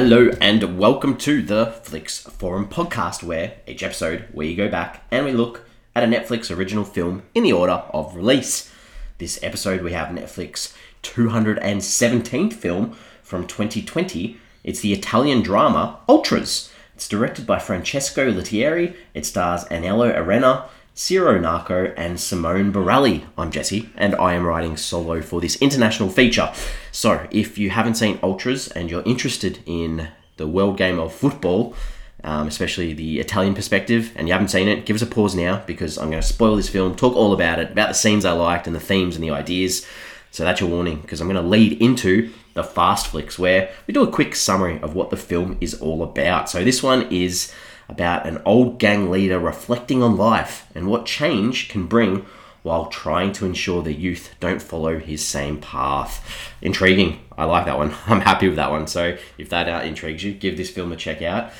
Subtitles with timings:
[0.00, 5.26] Hello and welcome to the Flicks Forum podcast, where each episode we go back and
[5.26, 8.72] we look at a Netflix original film in the order of release.
[9.18, 10.72] This episode we have Netflix
[11.02, 14.36] 217th film from 2020.
[14.62, 16.72] It's the Italian drama Ultras.
[16.94, 18.94] It's directed by Francesco Lettieri.
[19.14, 20.66] It stars Aniello Arena,
[20.98, 23.22] Ciro Nacca, and Simone Borrelli.
[23.38, 26.52] I'm Jesse, and I am writing solo for this international feature.
[26.90, 31.76] So, if you haven't seen Ultras and you're interested in the world game of football,
[32.24, 35.62] um, especially the Italian perspective, and you haven't seen it, give us a pause now
[35.68, 38.32] because I'm going to spoil this film, talk all about it, about the scenes I
[38.32, 39.86] liked and the themes and the ideas.
[40.32, 43.94] So that's your warning because I'm going to lead into the fast flicks where we
[43.94, 46.50] do a quick summary of what the film is all about.
[46.50, 47.54] So this one is
[47.88, 52.26] about an old gang leader reflecting on life and what change can bring
[52.62, 56.54] while trying to ensure the youth don't follow his same path.
[56.60, 57.20] Intriguing.
[57.36, 57.94] I like that one.
[58.06, 58.86] I'm happy with that one.
[58.86, 61.52] So if that uh, intrigues you, give this film a check out.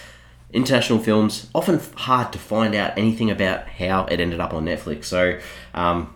[0.53, 5.05] International films often hard to find out anything about how it ended up on Netflix.
[5.05, 5.39] So
[5.75, 6.15] um,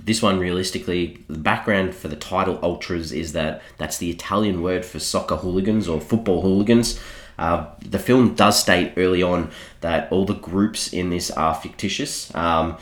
[0.00, 4.84] this one realistically the background for the title ultras is that that's the italian word
[4.84, 7.00] for soccer hooligans or football hooligans
[7.38, 9.50] uh, the film does state early on
[9.80, 12.76] that all the groups in this are fictitious um,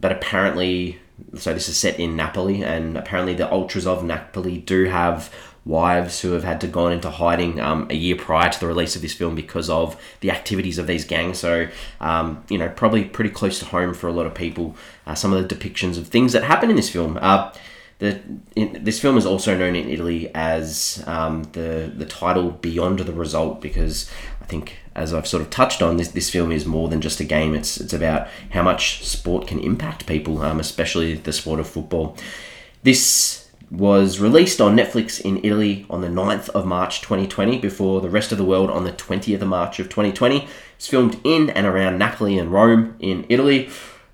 [0.00, 0.98] but apparently
[1.36, 5.32] so this is set in napoli and apparently the ultras of napoli do have
[5.64, 8.96] wives who have had to gone into hiding um, a year prior to the release
[8.96, 11.38] of this film because of the activities of these gangs.
[11.38, 11.68] So,
[12.00, 14.74] um, you know, probably pretty close to home for a lot of people.
[15.06, 17.18] Uh, some of the depictions of things that happen in this film.
[17.20, 17.52] Uh,
[18.00, 18.18] the,
[18.56, 23.12] in, this film is also known in Italy as um, the the title Beyond the
[23.12, 26.88] Result because I think, as I've sort of touched on, this this film is more
[26.88, 27.54] than just a game.
[27.54, 32.16] It's it's about how much sport can impact people, um, especially the sport of football.
[32.82, 38.10] This was released on Netflix in Italy on the 9th of March 2020 before the
[38.10, 40.48] rest of the world on the 20th of March of 2020.
[40.74, 43.68] It's filmed in and around Napoli and Rome in Italy.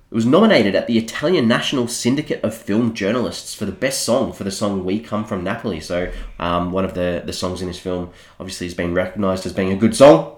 [0.09, 4.31] It was nominated at the Italian National Syndicate of Film Journalists for the best song
[4.31, 5.81] for the song We Come From Napoli.
[5.81, 6.09] So,
[6.39, 9.73] um, one of the, the songs in this film obviously has been recognized as being
[9.73, 10.37] a good song.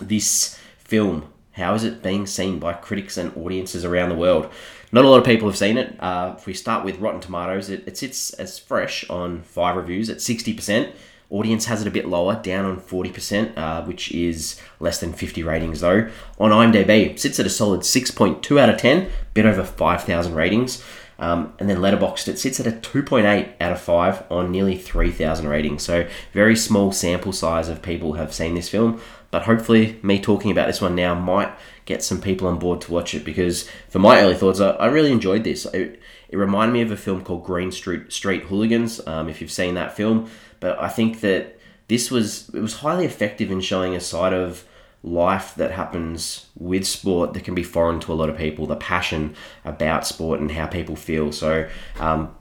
[0.00, 4.50] This film, how is it being seen by critics and audiences around the world?
[4.90, 5.94] Not a lot of people have seen it.
[6.00, 10.10] Uh, if we start with Rotten Tomatoes, it, it sits as fresh on five reviews
[10.10, 10.92] at 60%.
[11.28, 15.42] Audience has it a bit lower, down on 40%, uh, which is less than 50
[15.42, 16.08] ratings though.
[16.38, 20.84] On IMDb, sits at a solid 6.2 out of 10, bit over 5,000 ratings.
[21.18, 25.48] Um, and then Letterboxd, it sits at a 2.8 out of 5 on nearly 3,000
[25.48, 25.82] ratings.
[25.82, 29.00] So, very small sample size of people have seen this film.
[29.30, 31.50] But hopefully, me talking about this one now might
[31.86, 34.86] get some people on board to watch it because, for my early thoughts, I, I
[34.86, 35.64] really enjoyed this.
[35.66, 39.50] It, it reminded me of a film called Green Street, Street Hooligans, um, if you've
[39.50, 40.28] seen that film.
[40.60, 41.58] But I think that
[41.88, 44.64] this was it was highly effective in showing a side of
[45.02, 48.66] life that happens with sport that can be foreign to a lot of people.
[48.66, 49.34] The passion
[49.64, 51.32] about sport and how people feel.
[51.32, 51.68] So.
[51.98, 52.34] Um,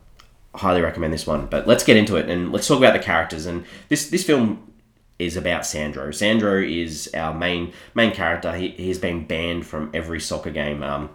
[0.56, 3.46] highly recommend this one but let's get into it and let's talk about the characters
[3.46, 4.72] and this this film
[5.18, 6.12] is about Sandro.
[6.12, 8.54] Sandro is our main main character.
[8.54, 10.84] He, he's been banned from every soccer game.
[10.84, 11.10] Um,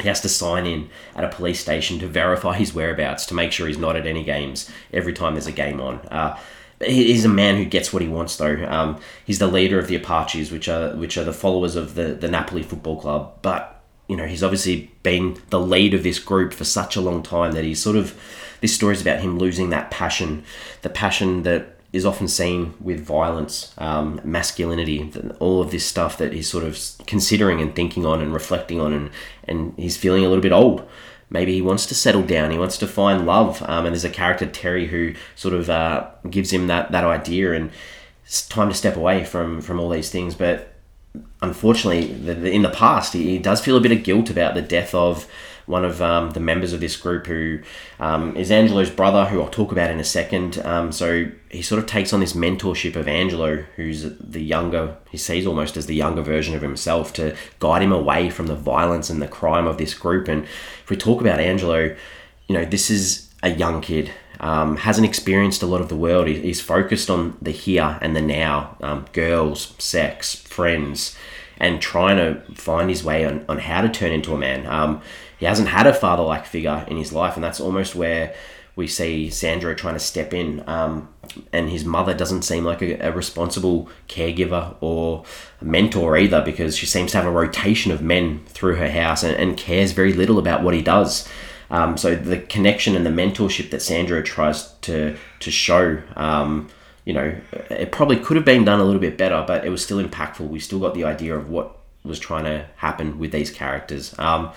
[0.00, 3.52] he has to sign in at a police station to verify his whereabouts to make
[3.52, 5.96] sure he's not at any games every time there's a game on.
[6.10, 6.38] Uh,
[6.84, 8.66] he's a man who gets what he wants, though.
[8.68, 12.14] Um, he's the leader of the Apaches, which are which are the followers of the
[12.14, 13.34] the Napoli Football Club.
[13.42, 17.22] But you know, he's obviously been the lead of this group for such a long
[17.22, 18.18] time that he's sort of
[18.60, 20.44] this story is about him losing that passion,
[20.82, 26.32] the passion that is often seen with violence, um, masculinity, all of this stuff that
[26.32, 29.10] he's sort of considering and thinking on and reflecting on, and,
[29.44, 30.86] and he's feeling a little bit old.
[31.28, 32.52] Maybe he wants to settle down.
[32.52, 33.62] He wants to find love.
[33.62, 37.52] Um, and there's a character Terry who sort of uh, gives him that that idea,
[37.52, 37.72] and
[38.24, 40.36] it's time to step away from from all these things.
[40.36, 40.74] But
[41.42, 44.54] unfortunately, the, the, in the past, he, he does feel a bit of guilt about
[44.54, 45.26] the death of
[45.66, 47.60] one of um, the members of this group who
[47.98, 50.58] um, is Angelo's brother, who I'll talk about in a second.
[50.64, 55.18] Um, so he sort of takes on this mentorship of Angelo, who's the younger, he
[55.18, 59.10] sees almost as the younger version of himself, to guide him away from the violence
[59.10, 60.28] and the crime of this group.
[60.28, 61.96] And if we talk about Angelo,
[62.46, 64.10] you know, this is a young kid.
[64.38, 66.28] Um, hasn't experienced a lot of the world.
[66.28, 71.16] He's focused on the here and the now, um, girls, sex, friends,
[71.58, 74.66] and trying to find his way on, on how to turn into a man.
[74.66, 75.00] Um,
[75.38, 78.34] he hasn't had a father like figure in his life, and that's almost where
[78.74, 80.62] we see Sandro trying to step in.
[80.66, 81.08] Um,
[81.52, 85.24] and his mother doesn't seem like a, a, responsible caregiver or
[85.60, 89.34] mentor either because she seems to have a rotation of men through her house and,
[89.36, 91.28] and cares very little about what he does.
[91.70, 96.68] Um, so the connection and the mentorship that Sandro tries to to show um,
[97.06, 97.36] you know,
[97.70, 100.48] it probably could have been done a little bit better, but it was still impactful.
[100.48, 104.16] We still got the idea of what was trying to happen with these characters.
[104.18, 104.50] Um,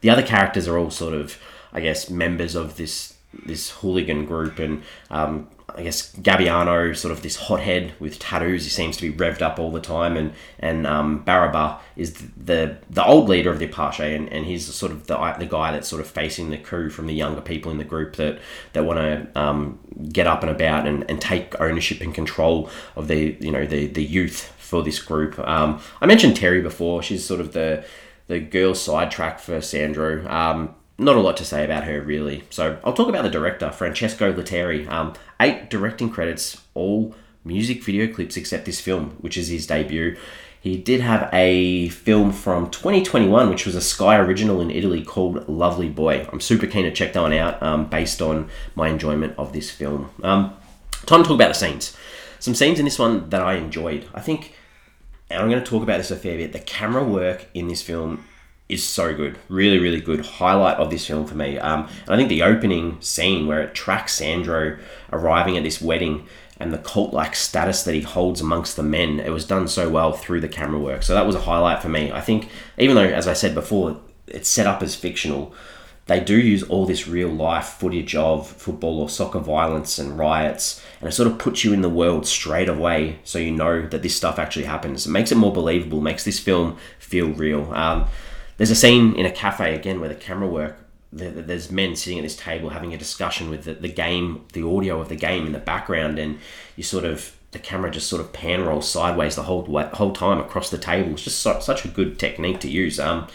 [0.00, 1.38] the other characters are all sort of,
[1.72, 3.14] I guess, members of this
[3.46, 8.64] this hooligan group, and um, I guess Gabbiano, sort of this hothead with tattoos.
[8.64, 12.78] He seems to be revved up all the time, and and um, Barabba is the
[12.88, 15.88] the old leader of the Apache, and, and he's sort of the the guy that's
[15.88, 18.40] sort of facing the crew from the younger people in the group that
[18.72, 19.78] that want to um,
[20.12, 23.86] get up and about and, and take ownership and control of the you know the
[23.86, 25.38] the youth for this group.
[25.40, 27.02] Um, I mentioned Terry before.
[27.02, 27.84] She's sort of the
[28.30, 30.26] the girl sidetrack for Sandro.
[30.30, 32.44] Um, not a lot to say about her really.
[32.48, 34.86] So I'll talk about the director, Francesco Lettieri.
[34.86, 40.16] Um, eight directing credits, all music video clips except this film, which is his debut.
[40.60, 45.48] He did have a film from 2021, which was a Sky original in Italy called
[45.48, 46.28] Lovely Boy.
[46.30, 49.70] I'm super keen to check that one out um, based on my enjoyment of this
[49.70, 50.10] film.
[50.22, 50.54] Um,
[51.06, 51.96] time to talk about the scenes.
[52.38, 54.06] Some scenes in this one that I enjoyed.
[54.14, 54.54] I think,
[55.30, 57.82] and I'm going to talk about this a fair bit, the camera work in this
[57.82, 58.24] film
[58.68, 59.38] is so good.
[59.48, 60.24] Really, really good.
[60.24, 61.58] Highlight of this film for me.
[61.58, 64.78] Um, and I think the opening scene where it tracks Sandro
[65.12, 66.26] arriving at this wedding
[66.58, 69.88] and the cult like status that he holds amongst the men, it was done so
[69.88, 71.02] well through the camera work.
[71.02, 72.12] So that was a highlight for me.
[72.12, 72.48] I think,
[72.78, 75.54] even though, as I said before, it's set up as fictional,
[76.10, 80.84] they do use all this real life footage of football or soccer violence and riots,
[80.98, 84.02] and it sort of puts you in the world straight away so you know that
[84.02, 85.06] this stuff actually happens.
[85.06, 87.72] It makes it more believable, makes this film feel real.
[87.72, 88.08] Um,
[88.56, 90.78] there's a scene in a cafe again where the camera work.
[91.12, 95.00] There's men sitting at this table having a discussion with the, the game, the audio
[95.00, 96.40] of the game in the background, and
[96.74, 99.62] you sort of the camera just sort of pan rolls sideways the whole
[99.92, 101.12] whole time across the table.
[101.12, 102.98] It's just so, such a good technique to use.
[102.98, 103.28] Um,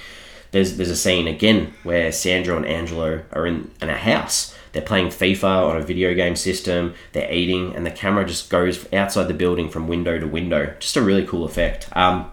[0.55, 4.55] there's there's a scene again where Sandro and Angelo are in, in a house.
[4.71, 6.93] They're playing FIFA on a video game system.
[7.11, 10.73] They're eating, and the camera just goes outside the building from window to window.
[10.79, 11.89] Just a really cool effect.
[11.91, 12.31] Um,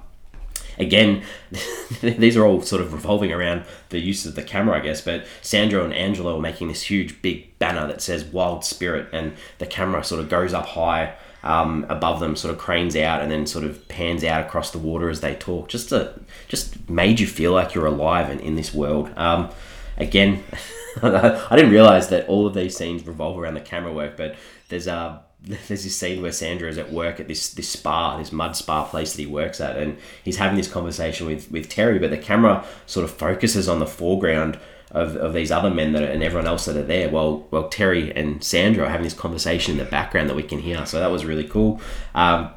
[0.78, 1.24] again,
[2.00, 5.00] these are all sort of revolving around the use of the camera, I guess.
[5.00, 9.32] But Sandro and Angelo are making this huge big banner that says Wild Spirit, and
[9.58, 13.30] the camera sort of goes up high um, above them, sort of cranes out, and
[13.30, 15.68] then sort of pans out across the water as they talk.
[15.68, 16.18] Just to,
[16.48, 19.10] just made you feel like you're alive and in this world.
[19.16, 19.50] Um,
[19.96, 20.42] again,
[21.02, 24.36] I didn't realize that all of these scenes revolve around the camera work, but
[24.68, 28.30] there's a there's this scene where Sandro is at work at this this spa, this
[28.30, 31.98] mud spa place that he works at, and he's having this conversation with with Terry,
[31.98, 34.58] but the camera sort of focuses on the foreground
[34.92, 37.08] of, of these other men that are, and everyone else that are there.
[37.08, 40.60] While well Terry and Sandro are having this conversation in the background that we can
[40.60, 40.86] hear.
[40.86, 41.80] So that was really cool.
[42.14, 42.50] Um,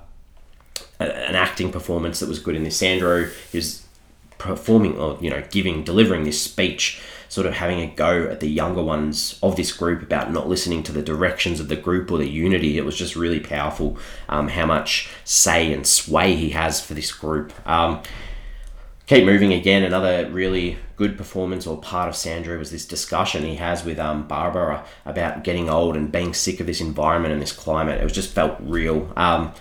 [1.00, 2.78] an acting performance that was good in this.
[2.78, 3.86] Sandro is
[4.38, 8.48] performing or you know giving delivering this speech sort of having a go at the
[8.48, 12.18] younger ones of this group about not listening to the directions of the group or
[12.18, 12.78] the unity.
[12.78, 13.98] It was just really powerful
[14.30, 17.52] um, how much say and sway he has for this group.
[17.68, 18.02] Um,
[19.08, 19.84] keep moving again.
[19.84, 24.28] Another really good performance or part of Sandro was this discussion he has with um,
[24.28, 28.02] Barabba about getting old and being sick of this environment and this climate.
[28.02, 29.12] It was just felt real.
[29.16, 29.54] Um,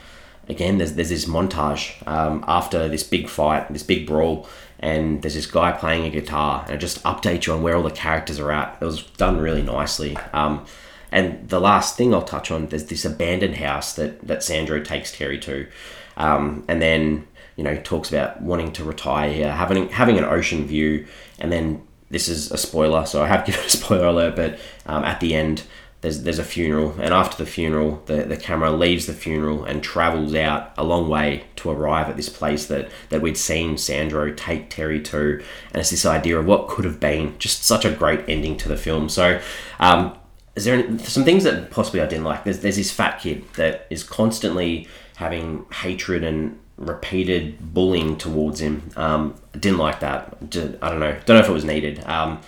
[0.48, 4.48] again, there's, there's this montage um, after this big fight, this big brawl
[4.80, 7.82] and there's this guy playing a guitar and it just updates you on where all
[7.82, 8.76] the characters are at.
[8.80, 10.16] It was done really nicely.
[10.32, 10.66] Um,
[11.10, 15.16] and the last thing I'll touch on, there's this abandoned house that, that Sandro takes
[15.16, 15.68] Terry to.
[16.16, 20.66] Um, and then, you know, talks about wanting to retire here, having, having an ocean
[20.66, 21.06] view.
[21.38, 25.04] And then this is a spoiler, so I have given a spoiler alert, but um,
[25.04, 25.64] at the end,
[26.04, 29.82] there's there's a funeral, and after the funeral, the, the camera leaves the funeral and
[29.82, 34.30] travels out a long way to arrive at this place that that we'd seen Sandro
[34.30, 35.42] take Terry to,
[35.72, 37.38] and it's this idea of what could have been.
[37.38, 39.08] Just such a great ending to the film.
[39.08, 39.40] So.
[39.80, 40.16] Um,
[40.56, 42.44] is there any, some things that possibly I didn't like?
[42.44, 48.90] There's, there's this fat kid that is constantly having hatred and repeated bullying towards him.
[48.96, 50.36] Um, didn't like that.
[50.42, 50.46] I
[50.90, 51.18] don't know.
[51.24, 52.04] Don't know if it was needed.
[52.04, 52.40] Um,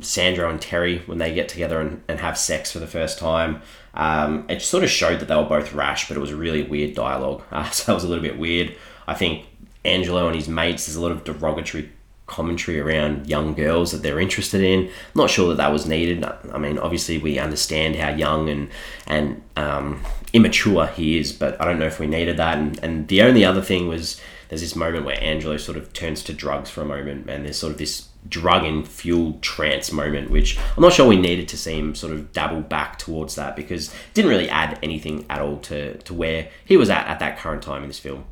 [0.00, 3.62] Sandro and Terry when they get together and, and have sex for the first time.
[3.94, 6.62] Um, it sort of showed that they were both rash, but it was a really
[6.62, 7.42] weird dialogue.
[7.52, 8.74] Uh, so that was a little bit weird.
[9.06, 9.46] I think
[9.84, 11.90] Angelo and his mates, there's a lot of derogatory
[12.26, 14.90] commentary around young girls that they're interested in.
[15.14, 16.24] Not sure that that was needed.
[16.24, 18.70] I mean, obviously we understand how young and
[19.06, 20.02] and um,
[20.32, 22.58] immature he is, but I don't know if we needed that.
[22.58, 26.22] And, and the only other thing was there's this moment where Angelo sort of turns
[26.24, 30.58] to drugs for a moment, and there's sort of this drug fueled trance moment, which
[30.76, 33.88] I'm not sure we needed to see him sort of dabble back towards that because
[33.88, 37.38] it didn't really add anything at all to, to where he was at at that
[37.38, 38.24] current time in this film.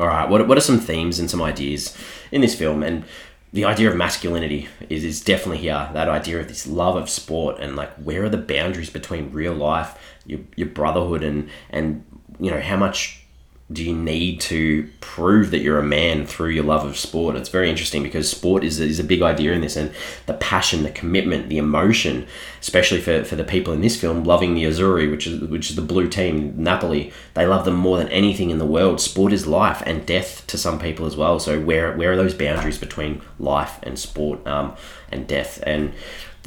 [0.00, 1.96] All right, what, what are some themes and some ideas
[2.30, 2.82] in this film?
[2.82, 3.04] And
[3.52, 5.88] the idea of masculinity is, is definitely here.
[5.92, 9.54] That idea of this love of sport and like where are the boundaries between real
[9.54, 12.04] life your, your brotherhood and and
[12.38, 13.24] you know how much
[13.70, 17.36] do you need to prove that you're a man through your love of sport?
[17.36, 19.92] It's very interesting because sport is, is a big idea in this, and
[20.24, 22.26] the passion, the commitment, the emotion,
[22.62, 25.76] especially for, for the people in this film, loving the Azzurri, which is which is
[25.76, 27.12] the blue team, Napoli.
[27.34, 29.02] They love them more than anything in the world.
[29.02, 31.38] Sport is life and death to some people as well.
[31.38, 34.76] So where where are those boundaries between life and sport um,
[35.12, 35.62] and death?
[35.66, 35.92] And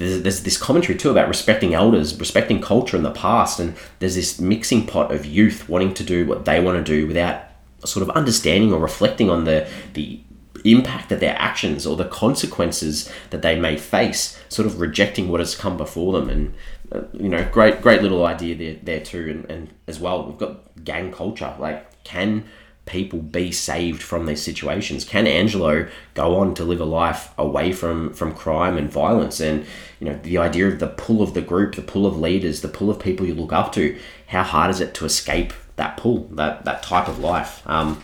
[0.02, 4.40] there's, this commentary too about respecting elders, respecting culture in the past, and there's this
[4.40, 7.44] mixing pot of youth wanting to do what they want to do without
[7.86, 10.22] sort of understanding or reflecting on the the
[10.64, 15.40] impact that their actions or the consequences that they may face, sort of rejecting what
[15.40, 16.54] has come before them, and
[16.92, 20.38] uh, you know, great great little idea there there too, and, and as well we've
[20.38, 22.44] got gang culture, like can
[22.86, 25.06] people be saved from these situations?
[25.06, 29.40] Can Angelo go on to live a life away from from crime and violence?
[29.40, 29.66] And
[30.00, 32.68] you know, the idea of the pull of the group, the pull of leaders, the
[32.68, 33.98] pull of people you look up to.
[34.28, 37.62] How hard is it to escape that pull, that that type of life?
[37.68, 38.04] Um,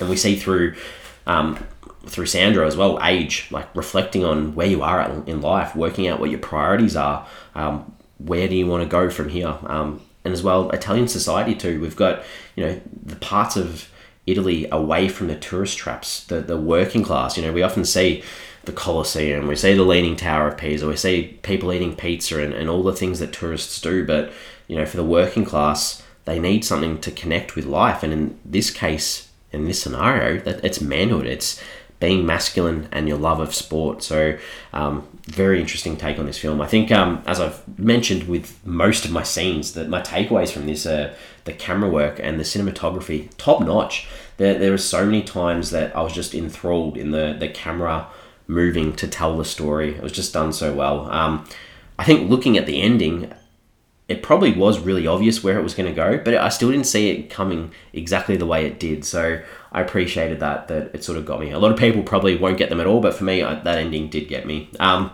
[0.00, 0.74] and we see through.
[1.26, 1.66] Um,
[2.06, 6.18] through Sandro as well, age, like reflecting on where you are in life, working out
[6.18, 10.32] what your priorities are, um, where do you want to go from here, um, and
[10.32, 11.80] as well Italian society too.
[11.82, 12.22] We've got
[12.56, 13.90] you know the parts of
[14.30, 17.36] Italy away from the tourist traps, the, the working class.
[17.36, 18.22] You know, we often see
[18.64, 22.52] the Colosseum, we see the Leaning Tower of Pisa, we see people eating pizza and,
[22.52, 24.06] and all the things that tourists do.
[24.06, 24.32] But,
[24.66, 28.02] you know, for the working class, they need something to connect with life.
[28.02, 31.26] And in this case, in this scenario, that it's manhood.
[31.26, 31.62] It's
[32.00, 34.02] being masculine and your love of sport.
[34.02, 34.38] So,
[34.72, 36.60] um, very interesting take on this film.
[36.60, 40.66] I think, um, as I've mentioned with most of my scenes, that my takeaways from
[40.66, 41.12] this are
[41.44, 44.06] the camera work and the cinematography, top notch.
[44.36, 48.06] There, there are so many times that I was just enthralled in the, the camera
[48.46, 49.94] moving to tell the story.
[49.94, 51.10] It was just done so well.
[51.10, 51.46] Um,
[51.98, 53.32] I think looking at the ending,
[54.08, 56.86] it probably was really obvious where it was going to go, but I still didn't
[56.86, 59.04] see it coming exactly the way it did.
[59.04, 61.50] So I appreciated that that it sort of got me.
[61.50, 63.78] A lot of people probably won't get them at all, but for me, I, that
[63.78, 64.70] ending did get me.
[64.80, 65.10] Um,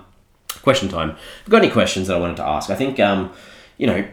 [0.63, 1.17] question time.
[1.43, 2.71] I've got any questions that I wanted to ask.
[2.71, 3.33] I think um,
[3.77, 4.09] you know.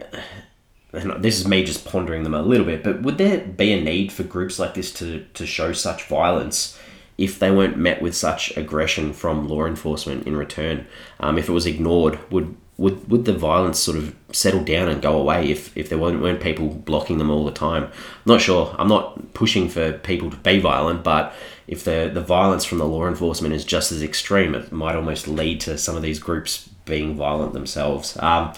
[0.93, 4.11] This is me just pondering them a little bit, but would there be a need
[4.11, 6.77] for groups like this to, to show such violence
[7.17, 10.85] if they weren't met with such aggression from law enforcement in return?
[11.21, 15.01] Um, if it was ignored, would would would the violence sort of settle down and
[15.01, 17.83] go away if, if there weren't, weren't people blocking them all the time?
[17.83, 17.91] I'm
[18.25, 18.75] not sure.
[18.79, 21.33] I'm not pushing for people to be violent, but
[21.67, 25.27] if the, the violence from the law enforcement is just as extreme, it might almost
[25.27, 28.17] lead to some of these groups being violent themselves.
[28.17, 28.53] Um,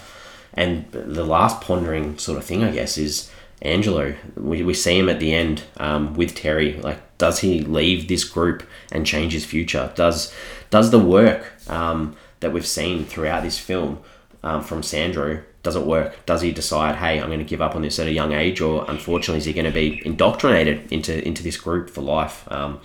[0.54, 3.30] and the last pondering sort of thing, I guess, is
[3.62, 4.16] Angelo.
[4.38, 6.78] We, we see him at the end um, with Terry.
[6.78, 9.92] Like, does he leave this group and change his future?
[9.96, 10.34] Does
[10.70, 14.00] does the work um, that we've seen throughout this film
[14.44, 16.26] um, from Sandro does it work?
[16.26, 18.60] Does he decide, hey, I'm going to give up on this at a young age,
[18.60, 22.46] or unfortunately, is he going to be indoctrinated into into this group for life?
[22.52, 22.82] Um,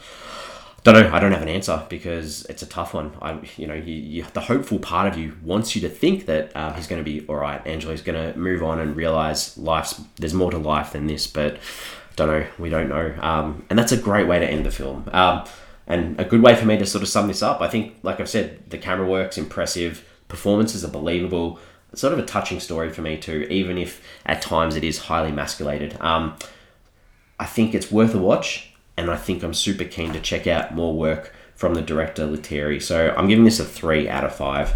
[0.85, 1.12] don't know.
[1.12, 3.12] I don't have an answer because it's a tough one.
[3.21, 6.57] I, you know, you, you, the hopeful part of you wants you to think that
[6.57, 7.61] uh, he's going to be all right.
[7.67, 11.59] Angelo's going to move on and realize life's there's more to life than this, but
[12.15, 12.47] don't know.
[12.61, 15.11] We don't know, um, and that's a great way to end the film.
[15.12, 15.45] Um,
[15.88, 17.61] and a good way for me to sort of sum this up.
[17.61, 21.59] I think, like I've said, the camera work's impressive performances are believable.
[21.93, 24.99] It's sort of a touching story for me too, even if at times it is
[24.99, 25.99] highly masculated.
[26.01, 26.37] Um,
[27.41, 30.75] I think it's worth a watch, and I think I'm super keen to check out
[30.75, 32.81] more work from the director Lettieri.
[32.81, 34.75] So I'm giving this a three out of five.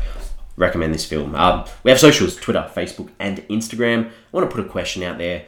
[0.57, 1.35] Recommend this film.
[1.35, 4.07] Um, we have socials: Twitter, Facebook, and Instagram.
[4.07, 5.45] I want to put a question out there.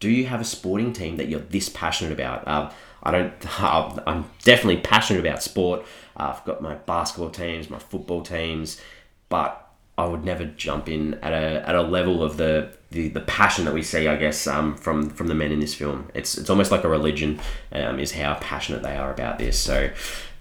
[0.00, 2.46] Do you have a sporting team that you're this passionate about?
[2.46, 2.70] Uh,
[3.02, 3.60] I don't.
[4.06, 5.84] I'm definitely passionate about sport.
[6.16, 8.80] Uh, I've got my basketball teams, my football teams,
[9.34, 13.20] but I would never jump in at a at a level of the the, the
[13.22, 16.08] passion that we see, I guess, um, from from the men in this film.
[16.14, 17.40] It's it's almost like a religion,
[17.72, 19.58] um, is how passionate they are about this.
[19.58, 19.90] So,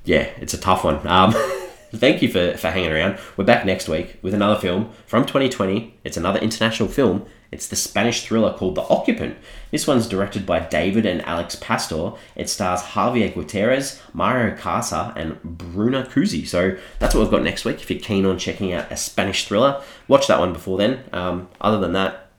[0.06, 1.08] yeah, it's a tough one.
[1.08, 1.34] Um,
[1.98, 3.20] thank you for, for hanging around.
[3.38, 5.96] We're back next week with another film from 2020.
[6.04, 9.38] It's another international film, it's the Spanish thriller called The Occupant.
[9.70, 12.14] This one's directed by David and Alex Pastor.
[12.36, 16.48] It stars Javier Gutierrez, Mario Casas, and Bruna Cusi.
[16.48, 17.80] So that's what we've got next week.
[17.80, 21.04] If you're keen on checking out a Spanish thriller, watch that one before then.
[21.14, 22.32] Um, other than that,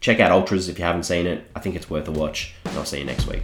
[0.00, 1.50] check out Ultras if you haven't seen it.
[1.56, 2.54] I think it's worth a watch.
[2.66, 3.42] And I'll see you next week.